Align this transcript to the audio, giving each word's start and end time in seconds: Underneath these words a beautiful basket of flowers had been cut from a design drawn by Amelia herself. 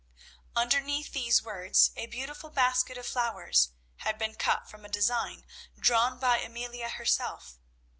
Underneath 0.55 1.11
these 1.13 1.43
words 1.43 1.91
a 1.95 2.07
beautiful 2.07 2.49
basket 2.49 2.97
of 2.97 3.05
flowers 3.05 3.69
had 3.97 4.17
been 4.17 4.33
cut 4.33 4.67
from 4.67 4.83
a 4.83 4.89
design 4.89 5.45
drawn 5.77 6.17
by 6.17 6.39
Amelia 6.39 6.89
herself. 6.89 7.59